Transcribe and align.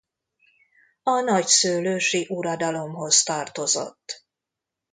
A 1.03 1.19
nagyszőlősi 1.21 2.25
uradalomhoz 2.29 3.23
tartozott. 3.23 4.25